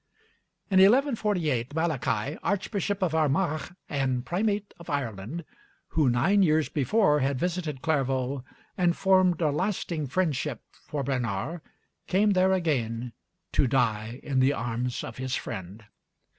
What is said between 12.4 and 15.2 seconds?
again to die in the arms of